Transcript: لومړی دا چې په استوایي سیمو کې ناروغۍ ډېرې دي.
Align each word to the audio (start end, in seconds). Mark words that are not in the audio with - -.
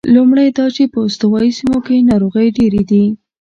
لومړی 0.15 0.47
دا 0.57 0.65
چې 0.75 0.83
په 0.93 0.99
استوایي 1.07 1.51
سیمو 1.57 1.79
کې 1.85 2.05
ناروغۍ 2.09 2.47
ډېرې 2.57 2.81
دي. 2.89 3.05